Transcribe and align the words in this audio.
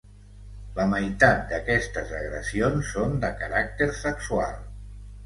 La 0.77 0.85
meitat 0.93 1.43
d’aquestes 1.51 2.13
agressions 2.21 2.89
són 2.95 3.13
de 3.27 3.31
caràcter 3.43 3.89
sexual. 3.99 4.57